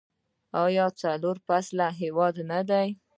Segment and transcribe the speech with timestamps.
[0.65, 2.87] آیا څلور فصله هیواد نه دی؟